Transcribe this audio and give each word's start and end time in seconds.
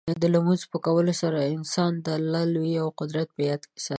د 0.21 0.23
لمونځ 0.33 0.61
په 0.71 0.77
کولو 0.85 1.13
سره 1.21 1.39
انسان 1.55 1.91
د 2.05 2.07
الله 2.17 2.43
لویي 2.53 2.75
او 2.83 2.89
قدرت 2.99 3.27
په 3.35 3.41
یاد 3.49 3.61
ساتي. 3.69 3.89